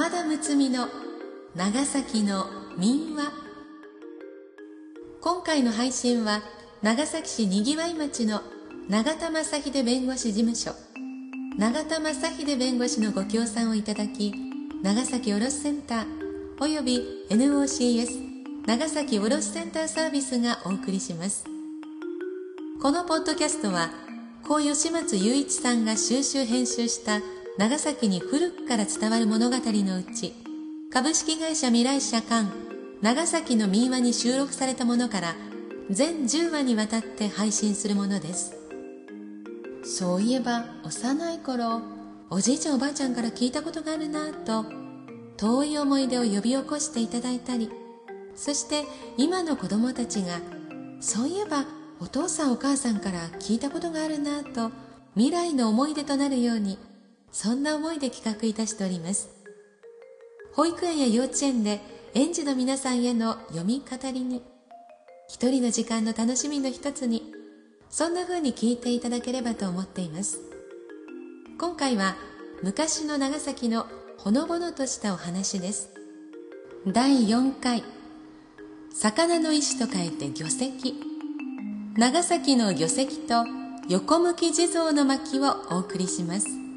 [0.00, 0.88] 山田睦美の
[1.54, 2.46] 長崎の
[2.78, 3.30] 民話。
[5.20, 6.40] 今回の配信は
[6.80, 8.40] 長崎市にぎわい町の
[8.88, 10.70] 永田正秀弁護士事務所。
[11.58, 14.32] 永田正秀弁護士のご協賛をいただき
[14.82, 16.06] 長崎卸センター
[16.60, 18.06] および NOCS
[18.66, 21.44] 長崎卸センターサービスがお送りします。
[22.80, 23.90] このポッドキャストは
[24.48, 27.20] 高吉松雄一さんが収集編集した
[27.60, 30.32] 長崎に古くから伝わる物語のうち
[30.90, 32.48] 株式会社未来社館
[33.02, 35.34] 長崎の民話に収録されたものから
[35.90, 38.56] 全10話にわたって配信するものです。
[39.84, 41.82] そういえば幼い頃
[42.30, 44.64] おじいちゃんおばあちゃんから聞いたことがあるなぁと
[45.36, 47.70] 遠い思い出を呼び起こしていただいたり
[48.34, 48.84] そして
[49.18, 50.40] 今の子供たちが
[51.00, 51.66] そういえば
[52.00, 54.70] お父さんお母さんから聞いたことがあるなぁと
[55.14, 56.78] 未来の思い出となるように
[57.32, 59.30] そんな思いで企画いたしております。
[60.52, 61.80] 保育園や幼稚園で
[62.14, 64.42] 園児の皆さんへの読み語りに
[65.28, 67.32] 一人の時間の楽しみの一つに
[67.88, 70.40] そんな風に聞いていただければと思っています。
[71.58, 72.16] 今回は
[72.62, 73.86] 昔の長崎の
[74.18, 75.90] ほのぼのとしたお話です。
[76.86, 77.84] 第4回
[78.92, 80.94] 魚の石と書いて魚石。
[81.96, 83.44] 長崎の魚石と
[83.88, 86.69] 横向き地蔵の巻をお送りします。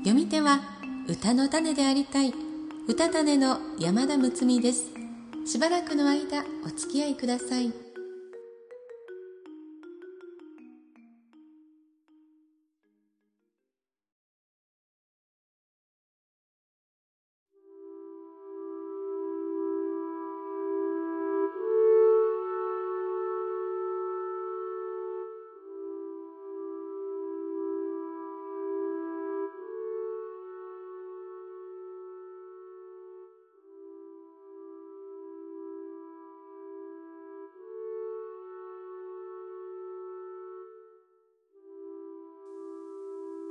[0.00, 0.60] 読み手は
[1.08, 2.32] 歌の種でありたい。
[2.88, 4.86] 歌種の山田睦美です。
[5.44, 7.89] しばらくの間お付き合いください。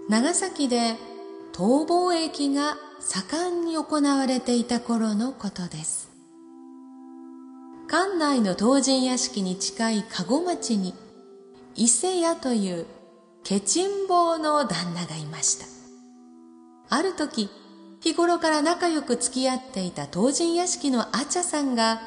[0.10, 0.96] 長崎で
[1.54, 6.10] 逃亡駅が盛んに行われていた頃のことです。
[7.88, 10.96] 館内の唐人屋敷に近い籠町に
[11.76, 12.88] 伊勢屋という
[13.44, 15.68] ケチン坊の旦那がいました。
[16.90, 17.52] ある時
[18.02, 22.02] 日頃から仲良く付き合っていた唐人屋敷のあちゃさんが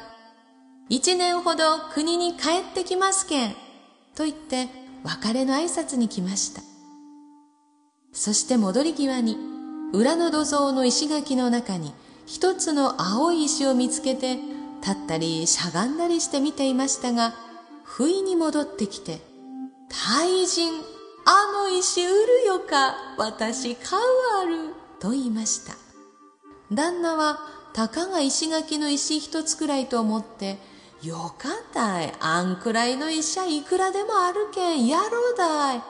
[0.89, 3.51] 一年ほど国に帰ってきますけん
[4.13, 4.67] と言って
[5.05, 6.72] 別れの挨拶に来ました。
[8.13, 9.37] そして戻り際に
[9.91, 11.93] 裏の土蔵の石垣の中に
[12.25, 14.37] 一つの青い石を見つけて
[14.81, 17.33] 立ったりしゃがんだりして見ていましたが
[17.83, 19.19] 不意に戻ってきて
[19.89, 20.83] 「大人
[21.25, 24.03] あの石売るよか私買う
[24.41, 25.73] ある」と言いました。
[26.71, 27.39] 旦那は
[27.73, 30.57] たかが石垣の石一つくらいと思って
[31.03, 35.83] 「よかたいあんくらいの石はいくらでもあるけんやろうだい」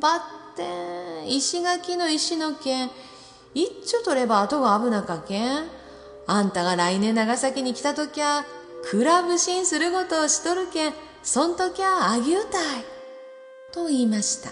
[0.00, 0.20] ばっ
[0.60, 2.90] て石垣の石の剣
[3.54, 5.66] 一丁取れば後が危なかけん。
[6.26, 8.44] あんたが来年長崎に来たときゃ
[8.84, 10.92] クラブシンすることをしとるけん。
[11.22, 12.84] そんときゃあぎゅうたい。
[13.72, 14.50] と言いました。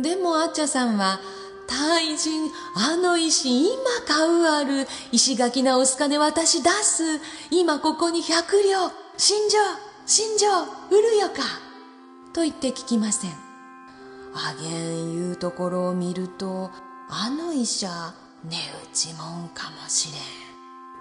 [0.00, 1.20] でもあっちゃさんは
[1.66, 4.86] 大人あの石今買うある。
[5.10, 7.02] 石垣直す金私出す。
[7.50, 8.90] 今ここに百両。
[9.16, 9.60] 死んじゃ
[10.06, 11.42] 死んじゃ売るよか。
[12.32, 13.43] と言って聞きません。
[14.34, 16.70] あげんいうところを見ると
[17.08, 17.88] あの医者
[18.44, 20.22] 値打ちもんかもしれん。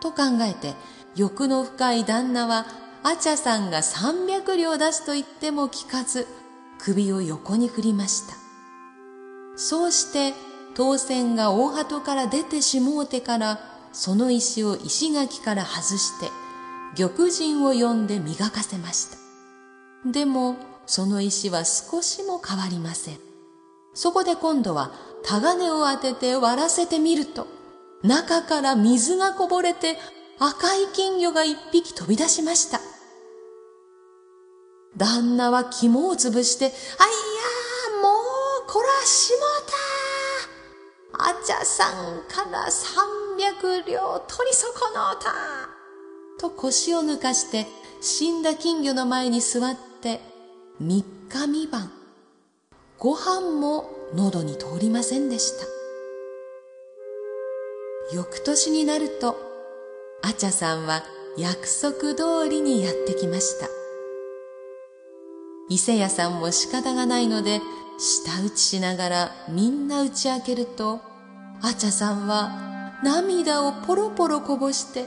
[0.01, 0.75] と考えて
[1.15, 2.65] 欲の深い旦那は
[3.03, 6.27] あちゃさんが300両出すと言っても聞かず
[6.79, 8.35] 首を横に振りました。
[9.55, 10.33] そうして
[10.75, 13.59] 当選が大鳩から出てしもうてから
[13.91, 16.29] その石を石垣から外して
[16.95, 19.17] 玉人を呼んで磨かせました。
[20.11, 23.17] でもその石は少しも変わりません。
[23.93, 24.91] そこで今度は
[25.23, 27.47] タガネを当てて割らせてみると、
[28.03, 29.97] 中から水がこぼれて
[30.39, 32.81] 赤い金魚が一匹飛び出しました。
[34.97, 39.39] 旦那は肝を潰して、あいやもうこらしも
[41.17, 43.05] たあちゃさんから三
[43.39, 45.33] 百両取り損のうた
[46.39, 47.67] と腰を抜かして
[48.01, 50.32] 死んだ金魚の前に座って
[50.79, 51.91] 三日三晩。
[52.97, 53.85] ご飯も
[54.15, 55.67] 喉に通りませんでした。
[58.15, 59.37] 翌年になると
[60.23, 61.03] あちゃさんは
[61.37, 63.67] 約束通りにやってきました。
[65.69, 67.61] 伊勢屋さんも仕方がないので
[67.99, 71.01] 舌打ちしながらみんな打ち明けると
[71.61, 75.05] あちゃさんは涙をポロポロこぼして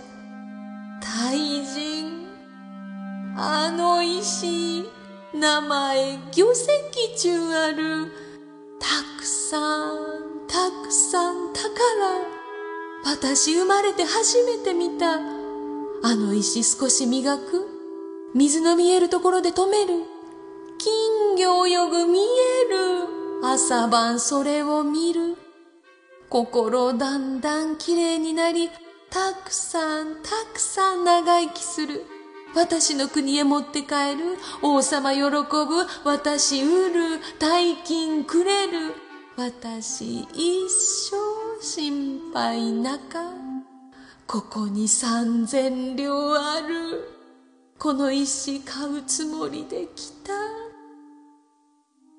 [1.00, 2.26] 大人
[3.36, 4.95] あの石
[5.34, 6.66] 名前魚石
[7.16, 8.12] 中ある。
[8.78, 8.86] た
[9.18, 9.96] くさん
[10.46, 11.66] たくさん宝。
[13.04, 15.14] 私生まれて初めて見た。
[15.14, 17.66] あの石少し磨く。
[18.34, 20.04] 水の見えるところで止める。
[20.78, 22.22] 金魚泳ぐ見え
[22.70, 23.08] る。
[23.42, 25.36] 朝晩それを見る。
[26.28, 28.68] 心だんだんきれいになり
[29.10, 32.04] たくさんたくさん長生きする。
[32.54, 34.38] 私の国へ持って帰る。
[34.62, 35.30] 王様喜ぶ。
[36.04, 37.20] 私売る。
[37.38, 38.94] 大金くれる。
[39.36, 41.16] 私一生
[41.60, 43.32] 心配なか。
[44.26, 47.12] ここに三千両ある。
[47.78, 50.32] この石買うつもりで来た。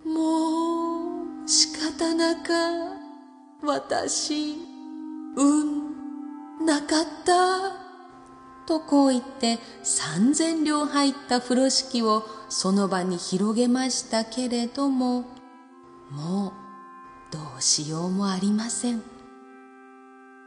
[0.08, 2.54] もう仕方なか。
[3.64, 4.56] 私
[5.36, 7.87] 運なかった。
[8.68, 15.26] とこう言って三千両入った風呂敷をその場に広げましたけれども
[16.12, 16.52] もう
[17.32, 19.02] どうしようもありません。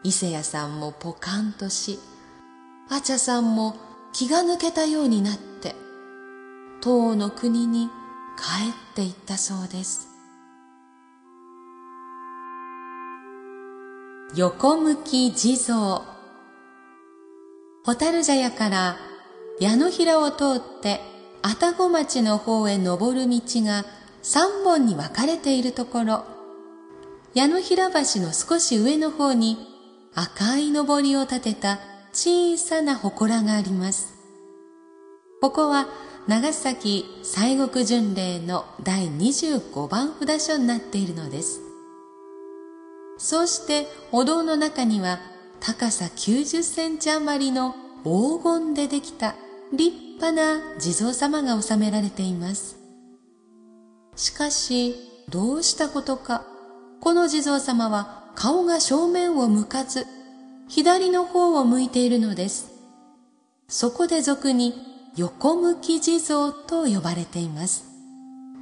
[0.02, 1.98] 伊勢屋さんもポカンとし
[2.88, 3.76] あちゃさんも
[4.12, 5.74] 気が抜けたようになって
[6.80, 7.88] 唐の国に
[8.38, 10.08] 帰っていったそうです。
[14.34, 16.19] 横向き地蔵。
[17.84, 18.96] 蛍茶屋から
[19.58, 21.00] 矢野平を通って
[21.42, 23.84] 愛宕町の方へ登る道が
[24.22, 26.24] 三本に分かれているところ
[27.32, 29.56] 矢野平橋の少し上の方に
[30.14, 31.78] 赤い登りを立てた
[32.12, 34.14] 小さな祠があります。
[35.40, 35.86] ここは
[36.26, 41.60] 長崎西国巡礼の第25番札所になっているのです。
[43.16, 45.20] そうしてお堂の中には
[45.60, 49.34] 高さ90センチ余りの黄金でできた
[49.72, 52.78] 立派な地蔵様が収められています。
[54.16, 54.96] しかし、
[55.28, 56.44] どうしたことか、
[57.00, 60.06] この地蔵様は顔が正面を向かず、
[60.68, 62.70] 左の方を向いているのです。
[63.68, 64.74] そこで俗に
[65.16, 67.84] 横向き地蔵と呼ばれています。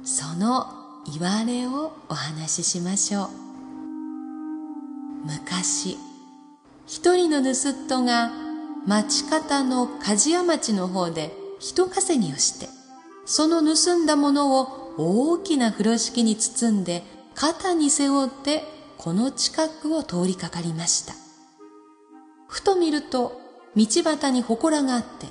[0.03, 0.67] その
[1.11, 3.29] 言われをお話ししましょう。
[5.25, 5.97] 昔、
[6.89, 8.31] 一人の盗人が
[8.87, 12.67] 町方の鍛冶屋町の方で人稼ぎをして、
[13.27, 17.03] その盗んだものを大きな風呂敷に包んで
[17.35, 18.63] 肩に背負って
[18.97, 21.13] この近くを通りかかりました。
[22.47, 23.39] ふと見ると
[23.75, 25.27] 道端に祠があって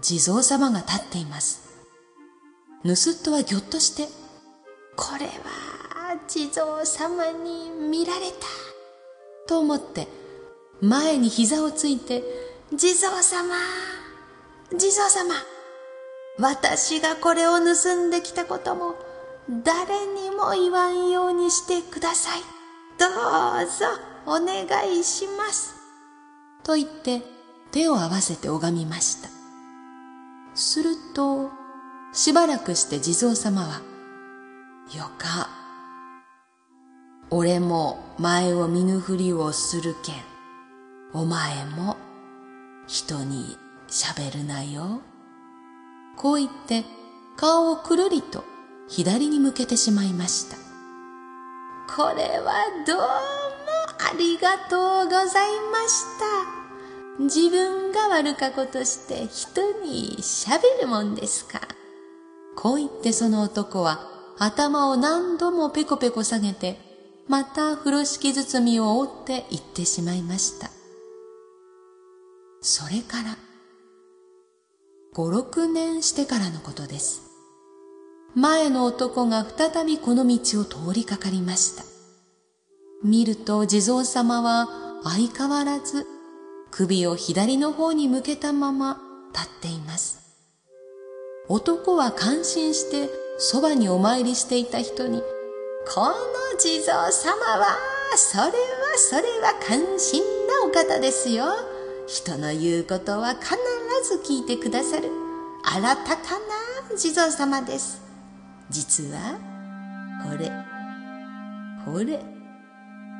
[0.00, 1.76] 地蔵様が立っています。
[2.84, 4.08] 盗人はぎょっとして、
[4.96, 8.46] これは地蔵様に見られた。
[9.46, 10.08] と思って
[10.80, 12.22] 前に膝をついて、
[12.74, 13.54] 地蔵様、
[14.76, 15.34] 地蔵様、
[16.38, 18.94] 私がこれを盗んできたことも
[19.48, 22.40] 誰にも言わんようにしてください。
[22.98, 23.10] どう
[23.66, 23.86] ぞ
[24.26, 24.66] お願
[24.98, 25.74] いします。
[26.62, 27.22] と言って
[27.70, 29.28] 手を合わせて拝みました。
[30.54, 31.50] すると、
[32.12, 33.82] しばらくして地蔵様は、
[34.96, 35.48] よか、
[37.30, 40.14] 俺も前を見ぬふりをするけん、
[41.16, 41.96] お前も
[42.86, 43.56] 人に
[43.88, 45.00] 喋るなよ。
[46.14, 46.84] こう言って
[47.38, 48.44] 顔をくるりと
[48.86, 50.58] 左に向けてしまいました。
[51.88, 52.52] これは
[52.86, 56.04] どうもありがとうございまし
[57.18, 57.24] た。
[57.24, 61.62] 自分が悪かことして人に喋るもんですか。
[62.56, 64.06] こう言ってその男は
[64.38, 66.78] 頭を何度もペコペコ下げて、
[67.26, 70.75] また風呂敷包みを折って行ってしまいました。
[72.68, 73.36] それから、
[75.14, 77.22] 五六年してからのことです。
[78.34, 81.84] 前の男が再びこの道を通りかかりました。
[83.04, 84.66] 見ると地蔵様は
[85.04, 86.08] 相変わらず
[86.72, 89.00] 首を左の方に向けたまま
[89.32, 90.18] 立っています。
[91.48, 93.08] 男は感心して
[93.38, 95.22] そばにお参りしていた人に、
[95.94, 96.14] この
[96.58, 97.78] 地蔵様は、
[98.16, 98.50] それは
[98.96, 101.75] それは感心なお方ですよ。
[102.06, 103.50] 人の言うことは必
[104.04, 105.10] ず聞いてくださる。
[105.64, 106.38] 新たか
[106.90, 106.96] な？
[106.96, 108.00] 地蔵様です。
[108.70, 109.38] 実は、
[110.24, 110.52] これ、
[111.84, 112.22] これ、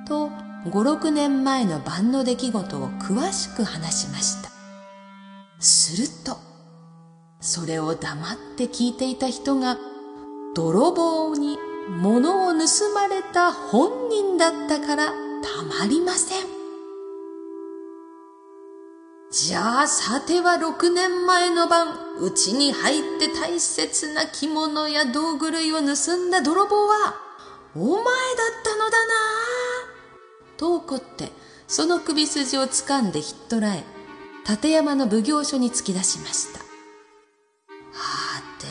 [0.07, 0.31] と
[0.67, 4.51] 5、6年前の晩の出来事を詳しく話しました。
[5.59, 6.39] すると、
[7.41, 9.79] それを黙って聞いていた人が、
[10.55, 12.59] 泥棒に物を盗
[12.95, 15.13] まれた本人だったからた
[15.81, 16.56] まりません。
[19.39, 21.89] じゃあさては6年前の晩
[22.23, 27.15] うちに入って大切な着物や道具類を盗んだ泥棒は
[27.75, 28.05] お前だっ
[28.65, 29.15] たのだな
[30.57, 31.29] と怒って
[31.69, 33.85] その首筋を掴んでひっ捕らえ
[34.49, 36.61] 立山の奉行所に突き出しました。
[37.93, 38.67] はて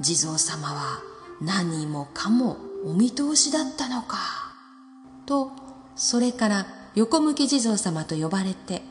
[0.00, 1.00] 地蔵様は
[1.40, 4.16] 何もかもお見通しだったのか。
[5.26, 5.52] と
[5.94, 6.66] それから
[6.96, 8.82] 横向き地蔵様と呼ばれて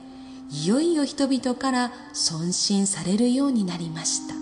[0.49, 4.35] いよいよ人々から尊信されるようになりました。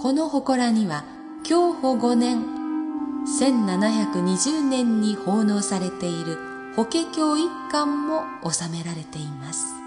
[0.00, 1.04] この祠には
[1.48, 2.44] 享保5年
[3.26, 6.38] 1720年に奉納されている
[6.76, 9.83] 法華経一巻も収められています。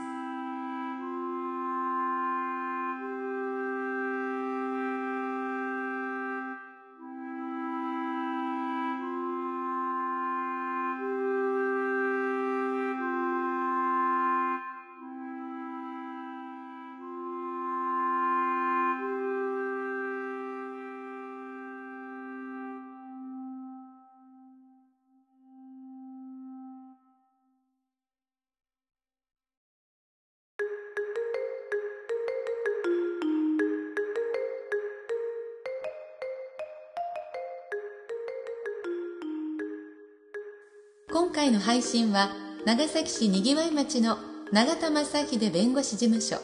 [41.38, 42.32] 回の配信は
[42.66, 44.18] 長崎市にぎわい町の
[44.52, 46.38] 永田正秀弁護士事務所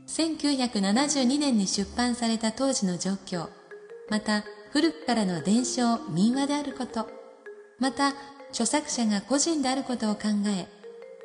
[0.06, 3.48] 1972年に出版された当時の状況
[4.08, 7.08] また古くからの伝承民話であること
[7.78, 8.14] また
[8.50, 10.66] 著作者が個人であることを考え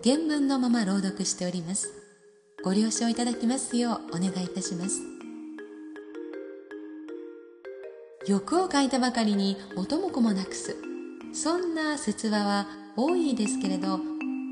[0.03, 2.01] 原文のまま朗読しております。
[2.63, 5.10] ご了承いただきますようお願いいたします。
[8.27, 10.75] 欲をかいたばかりに元も子もなくす。
[11.33, 13.99] そんな説話は多いですけれど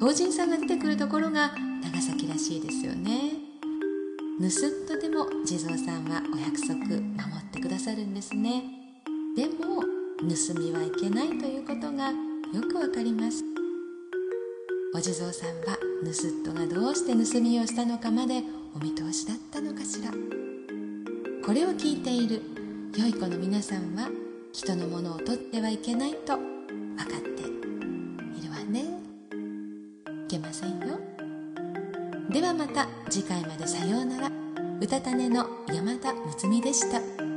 [0.01, 1.51] 老人さんが出てくるところが
[1.83, 3.33] 長崎らしいですよね。
[4.39, 6.97] 盗っとでも地蔵さんはお約束守
[7.39, 8.63] ってくださるんですね。
[9.35, 13.43] でも盗みはいけないということがよくわかります。
[14.95, 18.41] お地蔵さんは盗っ人がどうして盗みをしたのかまで
[18.75, 20.11] お見通しだったのかしら。
[21.45, 22.41] これを聞いている
[22.97, 24.09] 良い子の皆さんは
[24.51, 28.85] 人のものを取ってはいけないと分かっているわね。
[30.25, 30.99] いけませんよ。
[32.29, 34.31] ではまた次回までさようなら。
[34.81, 37.28] うたた寝の山田睦美でした。